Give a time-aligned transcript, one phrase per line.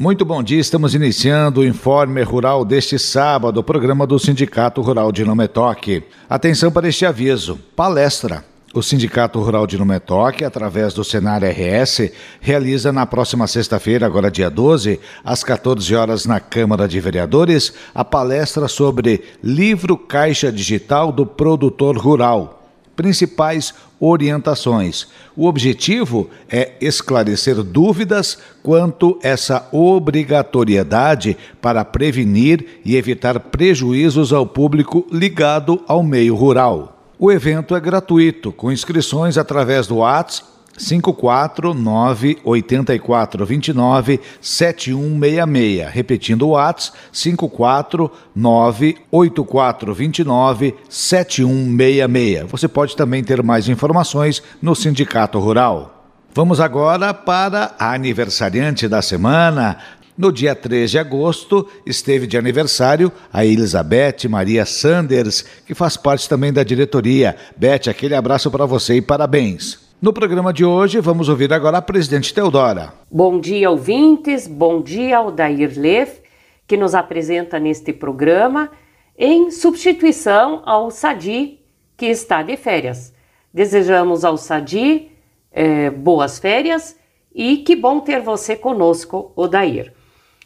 [0.00, 5.26] Muito bom dia, estamos iniciando o Informe Rural deste sábado, programa do Sindicato Rural de
[5.26, 6.02] Nometoque.
[6.26, 8.42] Atenção para este aviso: palestra.
[8.72, 12.10] O Sindicato Rural de Numetoque, através do Senar RS,
[12.40, 18.02] realiza na próxima sexta-feira, agora dia 12, às 14 horas na Câmara de Vereadores, a
[18.02, 22.56] palestra sobre Livro Caixa Digital do Produtor Rural
[23.00, 25.06] principais orientações.
[25.36, 35.06] O objetivo é esclarecer dúvidas quanto essa obrigatoriedade para prevenir e evitar prejuízos ao público
[35.12, 36.96] ligado ao meio rural.
[37.18, 40.49] O evento é gratuito, com inscrições através do WhatsApp
[40.80, 45.90] 549 8429 7166.
[45.90, 52.50] Repetindo o WhatsApp 549 8429 7166.
[52.50, 55.96] Você pode também ter mais informações no Sindicato Rural.
[56.32, 59.78] Vamos agora para a aniversariante da semana,
[60.16, 66.28] no dia 3 de agosto, esteve de aniversário a Elizabeth Maria Sanders, que faz parte
[66.28, 67.36] também da diretoria.
[67.56, 69.89] Beth, aquele abraço para você e parabéns.
[70.02, 72.94] No programa de hoje, vamos ouvir agora a presidente Teodora.
[73.10, 74.46] Bom dia, ouvintes.
[74.46, 76.22] Bom dia ao Dair Leff,
[76.66, 78.70] que nos apresenta neste programa,
[79.14, 81.60] em substituição ao Sadi,
[81.98, 83.12] que está de férias.
[83.52, 85.12] Desejamos ao Sadi
[85.52, 86.96] eh, boas férias
[87.34, 89.92] e que bom ter você conosco, Odair.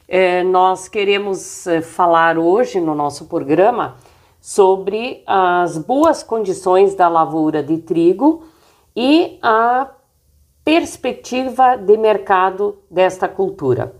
[0.09, 3.99] É, nós queremos é, falar hoje no nosso programa
[4.41, 8.53] sobre as boas condições da lavoura de trigo
[8.97, 9.91] e a
[10.65, 13.95] perspectiva de mercado desta cultura.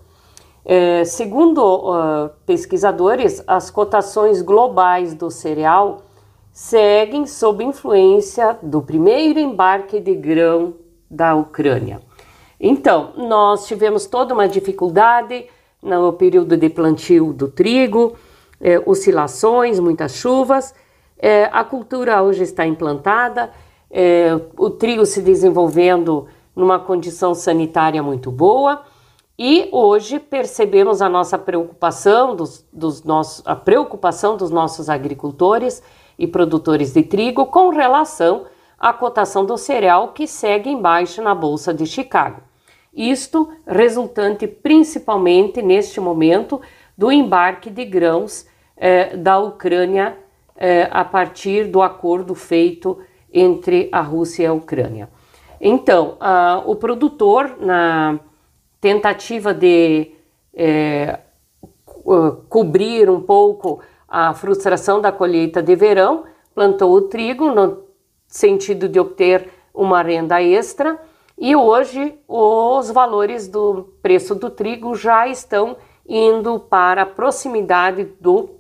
[0.65, 6.03] É, segundo uh, pesquisadores, as cotações globais do cereal
[6.51, 10.75] seguem sob influência do primeiro embarque de grão
[11.11, 12.01] da Ucrânia.
[12.59, 15.47] Então, nós tivemos toda uma dificuldade
[15.83, 18.17] no período de plantio do trigo,
[18.59, 20.75] é, oscilações, muitas chuvas.
[21.19, 23.51] É, a cultura hoje está implantada,
[23.97, 28.83] é, o trigo se desenvolvendo numa condição sanitária muito boa
[29.39, 35.81] e hoje percebemos a nossa preocupação dos, dos nossos, a preocupação dos nossos agricultores
[36.19, 38.47] e produtores de trigo com relação
[38.77, 42.43] à cotação do cereal que segue em baixa na bolsa de Chicago.
[42.93, 46.61] Isto resultante principalmente neste momento
[46.99, 48.45] do embarque de grãos
[48.77, 50.19] eh, da Ucrânia
[50.57, 52.99] eh, a partir do acordo feito
[53.35, 55.11] entre a Rússia e a Ucrânia.
[55.61, 56.17] Então,
[56.67, 58.21] o produtor, na
[58.81, 60.13] tentativa de
[60.55, 61.19] eh,
[62.49, 66.25] cobrir um pouco a frustração da colheita de verão,
[66.55, 67.85] plantou o trigo no
[68.29, 71.01] sentido de obter uma renda extra
[71.37, 78.51] e hoje os valores do preço do trigo já estão indo para a proximidade do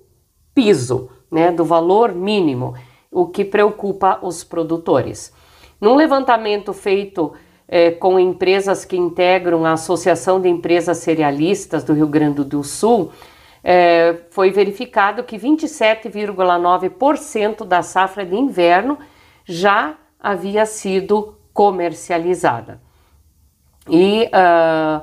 [0.55, 2.75] piso, né, do valor mínimo,
[3.15, 5.33] o que preocupa os produtores.
[5.81, 7.33] Num levantamento feito
[7.69, 13.13] é, com empresas que integram a Associação de Empresas Cerealistas do Rio Grande do Sul,
[13.63, 18.99] é, foi verificado que 27,9% da safra de inverno
[19.45, 22.83] já havia sido comercializada.
[23.89, 25.03] E uh,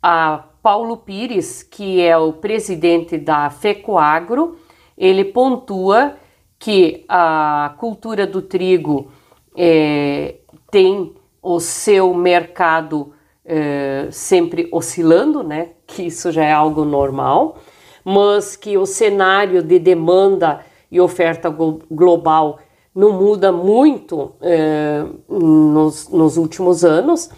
[0.00, 4.56] a Paulo Pires, que é o presidente da FECOAGRO,
[4.96, 6.16] ele pontua
[6.62, 9.10] que a cultura do trigo
[9.56, 10.36] é,
[10.70, 11.12] tem
[11.42, 13.12] o seu mercado
[13.44, 15.70] é, sempre oscilando, né?
[15.84, 17.58] Que isso já é algo normal,
[18.04, 21.50] mas que o cenário de demanda e oferta
[21.90, 22.60] global
[22.94, 27.28] não muda muito é, nos, nos últimos anos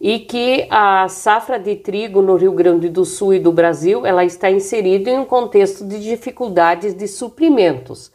[0.00, 4.24] e que a safra de trigo no Rio Grande do Sul e do Brasil ela
[4.24, 8.10] está inserida em um contexto de dificuldades de suprimentos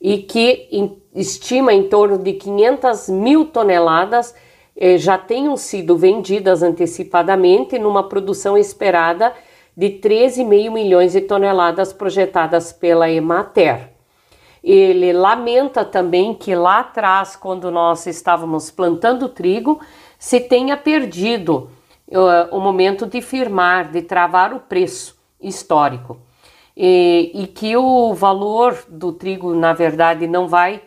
[0.00, 0.68] e que
[1.14, 4.34] estima em torno de 500 mil toneladas
[4.76, 9.34] eh, já tenham sido vendidas antecipadamente numa produção esperada
[9.76, 13.90] de 13,5 milhões de toneladas projetadas pela Emater.
[14.62, 19.80] Ele lamenta também que lá atrás, quando nós estávamos plantando trigo,
[20.18, 21.70] se tenha perdido
[22.08, 26.18] uh, o momento de firmar, de travar o preço histórico.
[26.82, 30.80] E, e, que o valor do trigo, na verdade, não vai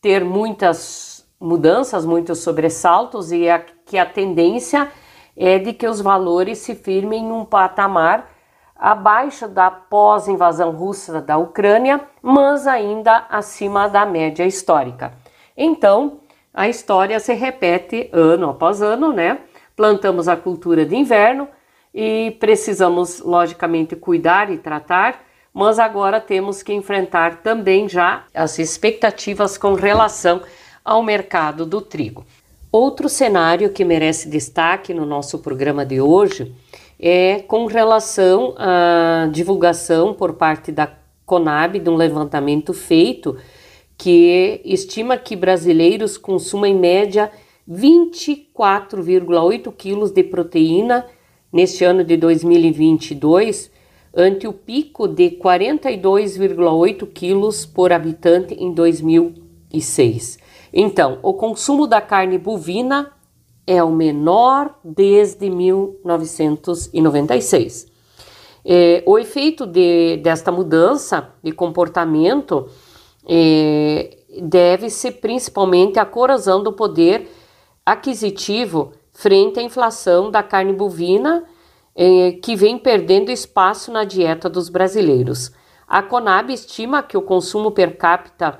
[0.00, 4.88] ter muitas mudanças, muitos sobressaltos, e a, que a tendência
[5.36, 8.30] é de que os valores se firmem num patamar
[8.76, 15.14] abaixo da pós-invasão russa da Ucrânia, mas ainda acima da média histórica.
[15.56, 16.20] Então,
[16.54, 19.40] a história se repete ano após ano, né?
[19.74, 21.48] Plantamos a cultura de inverno,
[21.92, 29.58] e precisamos, logicamente, cuidar e tratar, mas agora temos que enfrentar também já as expectativas
[29.58, 30.40] com relação
[30.84, 32.24] ao mercado do trigo.
[32.72, 36.54] Outro cenário que merece destaque no nosso programa de hoje
[36.98, 40.88] é com relação à divulgação por parte da
[41.26, 43.36] Conab de um levantamento feito
[43.96, 47.30] que estima que brasileiros consumem em média
[47.68, 51.06] 24,8 quilos de proteína
[51.52, 53.70] neste ano de 2022,
[54.14, 60.38] ante o pico de 42,8 quilos por habitante em 2006.
[60.72, 63.12] Então, o consumo da carne bovina
[63.66, 67.90] é o menor desde 1996.
[68.64, 72.68] É, o efeito de, desta mudança de comportamento
[73.26, 77.26] é, deve-se principalmente à corrosão do poder
[77.84, 81.44] aquisitivo frente à inflação da carne bovina,
[82.02, 85.52] é, que vem perdendo espaço na dieta dos brasileiros.
[85.86, 88.58] A Conab estima que o consumo per capita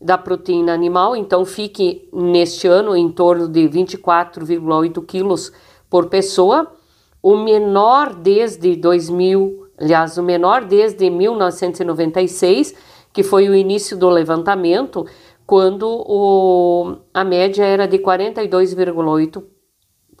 [0.00, 5.52] da proteína animal, então fique neste ano em torno de 24,8 quilos
[5.90, 6.72] por pessoa,
[7.20, 12.72] o menor desde 2000, aliás, o menor desde 1996,
[13.12, 15.04] que foi o início do levantamento,
[15.44, 19.42] quando o, a média era de 42,8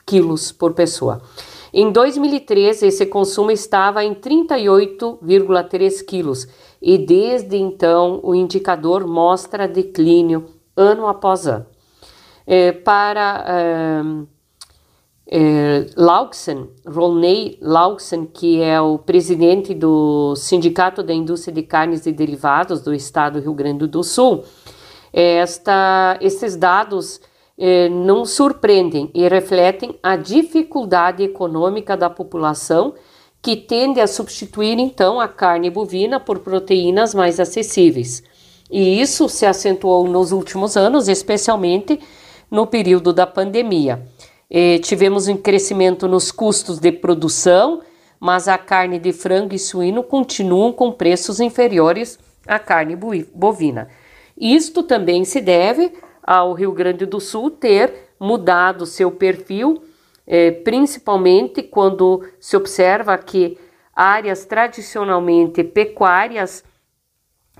[0.04, 1.22] quilos por pessoa.
[1.78, 6.48] Em 2013, esse consumo estava em 38,3 quilos
[6.80, 11.66] e desde então o indicador mostra declínio ano após ano.
[12.46, 14.02] É, para é,
[15.38, 22.12] é, Lauxen, Roney Lauxen, que é o presidente do Sindicato da Indústria de Carnes e
[22.12, 24.44] Derivados do Estado do Rio Grande do Sul,
[25.12, 27.20] esta, esses dados
[27.58, 32.94] eh, não surpreendem e refletem a dificuldade econômica da população
[33.40, 38.22] que tende a substituir então a carne bovina por proteínas mais acessíveis.
[38.70, 42.00] E isso se acentuou nos últimos anos, especialmente
[42.50, 44.02] no período da pandemia.
[44.50, 47.80] Eh, tivemos um crescimento nos custos de produção,
[48.18, 52.96] mas a carne de frango e suíno continuam com preços inferiores à carne
[53.34, 53.88] bovina.
[54.36, 55.92] Isto também se deve
[56.26, 59.84] ao Rio Grande do Sul ter mudado seu perfil,
[60.26, 63.56] eh, principalmente quando se observa que
[63.94, 66.64] áreas tradicionalmente pecuárias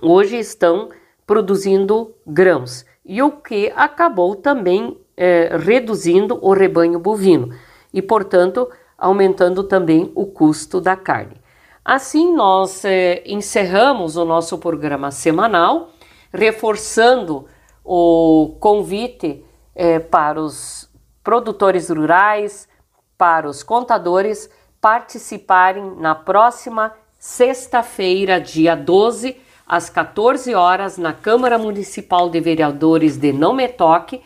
[0.03, 0.89] hoje estão
[1.25, 7.55] produzindo grãos, e o que acabou também eh, reduzindo o rebanho bovino
[7.95, 8.69] e, portanto,
[8.99, 11.41] aumentando também o custo da carne.
[11.85, 15.93] Assim, nós eh, encerramos o nosso programa semanal,
[16.33, 17.47] reforçando
[17.87, 20.91] o convite é, para os
[21.23, 22.69] produtores rurais,
[23.17, 24.51] para os contadores
[24.81, 33.33] participarem na próxima sexta-feira, dia 12, às 14 horas, na Câmara Municipal de Vereadores de
[33.33, 34.21] Não Me Toque,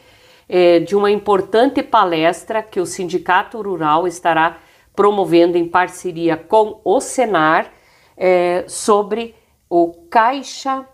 [0.49, 4.59] é, de uma importante palestra que o Sindicato Rural estará
[4.97, 7.71] promovendo em parceria com o Senar
[8.17, 9.35] é, sobre
[9.69, 10.85] o Caixa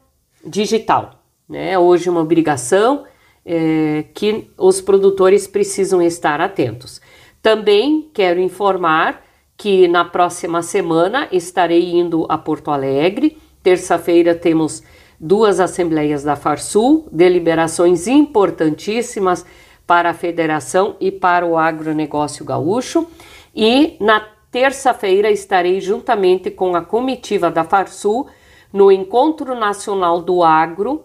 [0.45, 1.79] Digital né?
[1.79, 3.05] Hoje uma obrigação
[3.45, 7.01] é, que os produtores precisam estar atentos.
[7.41, 9.25] Também quero informar
[9.57, 13.39] que na próxima semana estarei indo a Porto Alegre.
[13.63, 14.83] Terça-feira temos
[15.19, 19.47] duas assembleias da Farsul, deliberações importantíssimas
[19.87, 23.07] para a federação e para o agronegócio gaúcho.
[23.55, 28.27] E na terça-feira estarei juntamente com a comitiva da Farsul
[28.73, 31.05] no Encontro Nacional do Agro,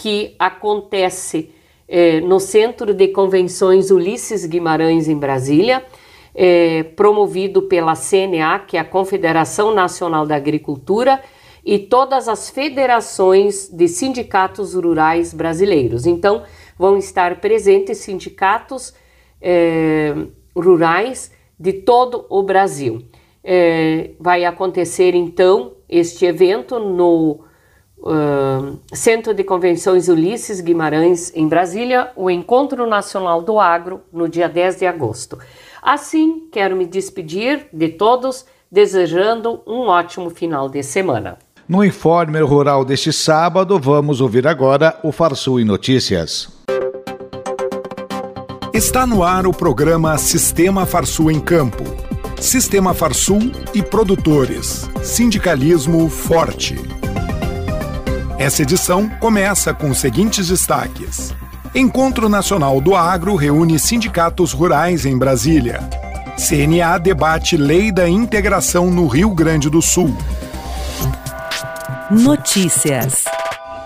[0.00, 1.50] que acontece
[1.86, 5.84] é, no Centro de Convenções Ulisses Guimarães, em Brasília,
[6.34, 11.20] é, promovido pela CNA, que é a Confederação Nacional da Agricultura,
[11.62, 16.06] e todas as federações de sindicatos rurais brasileiros.
[16.06, 16.44] Então,
[16.78, 18.94] vão estar presentes sindicatos
[19.38, 20.14] é,
[20.56, 23.04] rurais de todo o Brasil.
[24.18, 27.49] Vai acontecer então este evento no
[28.02, 34.48] Uh, Centro de Convenções Ulisses Guimarães, em Brasília, o Encontro Nacional do Agro, no dia
[34.48, 35.38] 10 de agosto.
[35.82, 41.38] Assim, quero me despedir de todos, desejando um ótimo final de semana.
[41.68, 46.48] No Informe Rural deste sábado, vamos ouvir agora o Farsul em Notícias.
[48.72, 51.84] Está no ar o programa Sistema Farsul em Campo.
[52.40, 54.88] Sistema Farsul e produtores.
[55.02, 56.76] Sindicalismo forte.
[58.40, 61.34] Essa edição começa com os seguintes destaques.
[61.74, 65.86] Encontro Nacional do Agro reúne sindicatos rurais em Brasília.
[66.38, 70.16] CNA debate lei da integração no Rio Grande do Sul.
[72.10, 73.26] Notícias.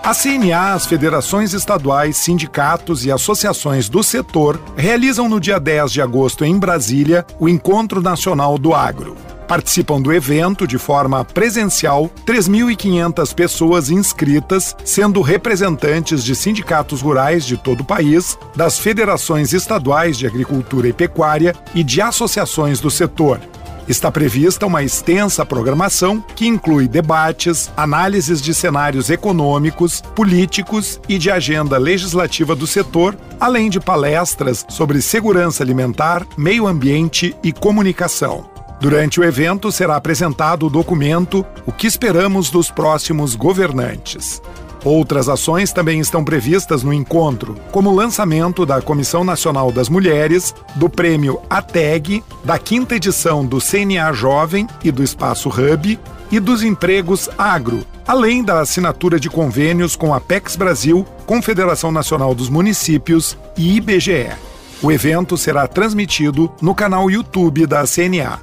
[0.01, 6.01] A CNA, as federações estaduais, sindicatos e associações do setor realizam no dia 10 de
[6.01, 9.17] agosto em Brasília o Encontro Nacional do Agro.
[9.47, 17.55] Participam do evento de forma presencial 3.500 pessoas inscritas, sendo representantes de sindicatos rurais de
[17.55, 23.39] todo o país, das federações estaduais de agricultura e pecuária e de associações do setor.
[23.87, 31.29] Está prevista uma extensa programação que inclui debates, análises de cenários econômicos, políticos e de
[31.29, 38.54] agenda legislativa do setor, além de palestras sobre segurança alimentar, meio ambiente e comunicação.
[38.79, 44.41] Durante o evento será apresentado o documento O que esperamos dos próximos governantes.
[44.83, 50.53] Outras ações também estão previstas no encontro, como o lançamento da Comissão Nacional das Mulheres,
[50.75, 55.99] do prêmio ATEG, da quinta edição do CNA Jovem e do Espaço Hub
[56.31, 62.35] e dos empregos agro, além da assinatura de convênios com a PEX Brasil, Confederação Nacional
[62.35, 64.33] dos Municípios e IBGE.
[64.81, 68.39] O evento será transmitido no canal YouTube da CNA.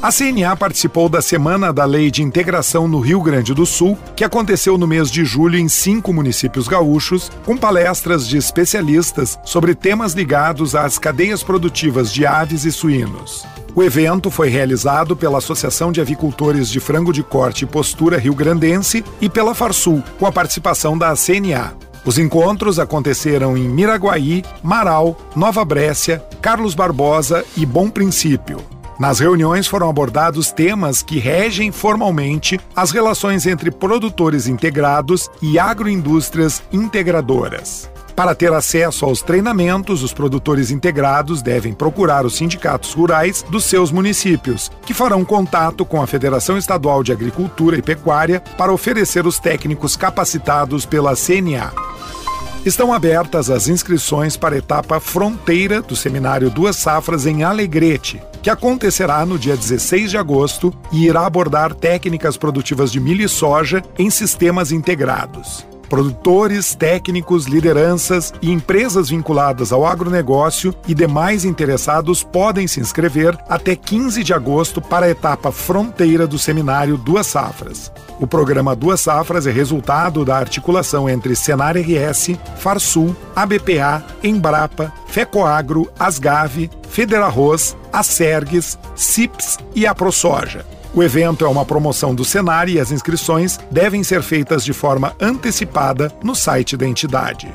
[0.00, 4.22] A CNA participou da Semana da Lei de Integração no Rio Grande do Sul, que
[4.22, 10.12] aconteceu no mês de julho em cinco municípios gaúchos, com palestras de especialistas sobre temas
[10.12, 13.44] ligados às cadeias produtivas de aves e suínos.
[13.74, 18.34] O evento foi realizado pela Associação de Avicultores de Frango de Corte e Postura Rio
[18.34, 21.87] Grandense e pela Farsul, com a participação da CNA.
[22.04, 28.64] Os encontros aconteceram em Miraguaí, Marau, Nova Brécia, Carlos Barbosa e Bom Princípio.
[28.98, 36.62] Nas reuniões foram abordados temas que regem formalmente as relações entre produtores integrados e agroindústrias
[36.72, 37.88] integradoras.
[38.18, 43.92] Para ter acesso aos treinamentos, os produtores integrados devem procurar os sindicatos rurais dos seus
[43.92, 49.38] municípios, que farão contato com a Federação Estadual de Agricultura e Pecuária para oferecer os
[49.38, 51.72] técnicos capacitados pela CNA.
[52.66, 58.50] Estão abertas as inscrições para a etapa fronteira do seminário Duas Safras em Alegrete, que
[58.50, 63.80] acontecerá no dia 16 de agosto e irá abordar técnicas produtivas de milho e soja
[63.96, 65.64] em sistemas integrados.
[65.88, 73.74] Produtores, técnicos, lideranças e empresas vinculadas ao agronegócio e demais interessados podem se inscrever até
[73.74, 77.90] 15 de agosto para a etapa fronteira do seminário Duas Safras.
[78.20, 85.88] O programa Duas Safras é resultado da articulação entre Senar RS, Farsul, ABPA, Embrapa, FECOAGRO,
[85.98, 90.77] Asgave, Federarroz, Acergues, CIPS e a ProSoja.
[90.94, 95.14] O evento é uma promoção do Senar e as inscrições devem ser feitas de forma
[95.20, 97.52] antecipada no site da entidade.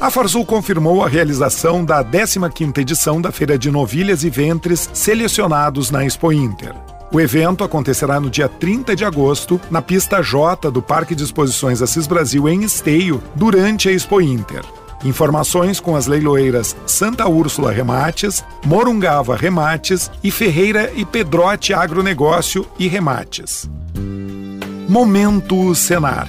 [0.00, 5.92] A Farsul confirmou a realização da 15ª edição da Feira de Novilhas e Ventres selecionados
[5.92, 6.74] na Expo Inter.
[7.12, 11.80] O evento acontecerá no dia 30 de agosto, na pista J do Parque de Exposições
[11.80, 14.64] Assis Brasil em Esteio, durante a Expo Inter.
[15.04, 22.86] Informações com as leiloeiras Santa Úrsula Remates, Morungava Remates e Ferreira e Pedrote Agronegócio e
[22.86, 23.68] Remates.
[24.88, 26.28] Momento Senar.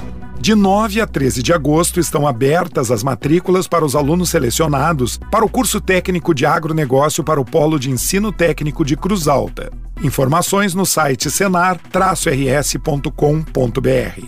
[0.41, 5.45] de 9 a 13 de agosto estão abertas as matrículas para os alunos selecionados para
[5.45, 9.71] o curso técnico de agronegócio para o Polo de Ensino Técnico de Cruz Alta.
[10.01, 14.25] Informações no site senar-rs.com.br.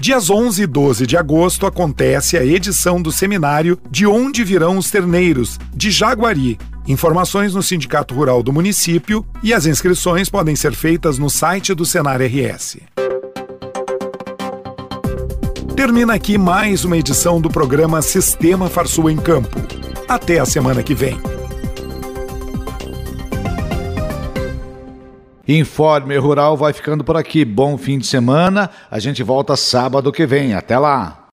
[0.00, 4.90] Dias 11 e 12 de agosto acontece a edição do seminário De Onde Virão os
[4.90, 6.58] Terneiros, de Jaguari.
[6.88, 11.86] Informações no Sindicato Rural do município e as inscrições podem ser feitas no site do
[11.86, 12.78] Senar RS.
[15.76, 19.56] Termina aqui mais uma edição do programa Sistema Farsul em Campo.
[20.08, 21.18] Até a semana que vem.
[25.48, 27.44] Informe Rural vai ficando por aqui.
[27.44, 28.70] Bom fim de semana.
[28.88, 30.54] A gente volta sábado que vem.
[30.54, 31.23] Até lá.